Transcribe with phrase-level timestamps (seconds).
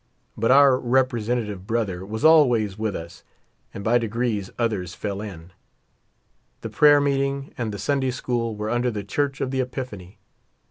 [0.35, 3.23] But our representative brother was always with us,
[3.71, 5.51] and by degrees others fell in.
[6.61, 10.17] The prayer meeting and the Sun day school were under the Church of the Epiphany.